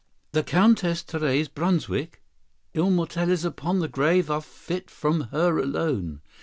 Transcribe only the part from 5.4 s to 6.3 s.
alone."